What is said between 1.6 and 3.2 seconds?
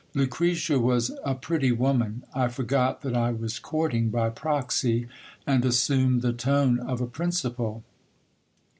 woman. I forgot that